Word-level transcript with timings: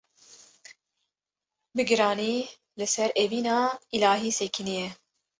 bi 1.75 1.83
giranî 1.89 2.33
li 2.79 2.87
ser 2.93 3.09
evîna 3.23 3.59
îlahî 3.95 4.31
sekinîye. 4.39 4.87